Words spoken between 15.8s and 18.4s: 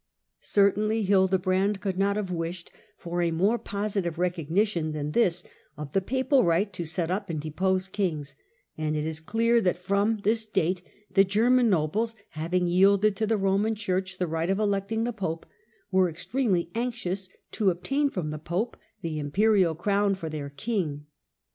were ex tremely anxious to obtain from the